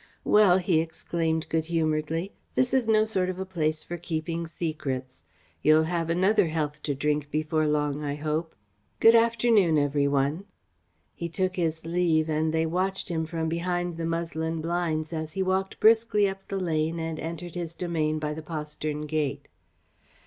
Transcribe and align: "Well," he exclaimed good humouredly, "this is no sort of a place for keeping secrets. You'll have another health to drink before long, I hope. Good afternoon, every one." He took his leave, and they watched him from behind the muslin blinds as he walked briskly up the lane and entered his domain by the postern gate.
"Well," 0.25 0.57
he 0.57 0.79
exclaimed 0.79 1.47
good 1.47 1.65
humouredly, 1.65 2.33
"this 2.55 2.73
is 2.73 2.87
no 2.87 3.05
sort 3.05 3.29
of 3.29 3.37
a 3.37 3.45
place 3.45 3.83
for 3.83 3.97
keeping 3.97 4.47
secrets. 4.47 5.23
You'll 5.61 5.83
have 5.83 6.09
another 6.09 6.47
health 6.47 6.81
to 6.85 6.95
drink 6.95 7.29
before 7.29 7.67
long, 7.67 8.03
I 8.03 8.15
hope. 8.15 8.55
Good 8.99 9.13
afternoon, 9.13 9.77
every 9.77 10.07
one." 10.07 10.45
He 11.13 11.29
took 11.29 11.55
his 11.55 11.85
leave, 11.85 12.29
and 12.31 12.51
they 12.51 12.65
watched 12.65 13.09
him 13.09 13.27
from 13.27 13.47
behind 13.47 13.97
the 13.97 14.07
muslin 14.07 14.59
blinds 14.59 15.13
as 15.13 15.33
he 15.33 15.43
walked 15.43 15.79
briskly 15.79 16.27
up 16.27 16.47
the 16.47 16.57
lane 16.59 16.99
and 16.99 17.19
entered 17.19 17.53
his 17.53 17.75
domain 17.75 18.17
by 18.17 18.33
the 18.33 18.41
postern 18.41 19.01
gate. 19.05 19.47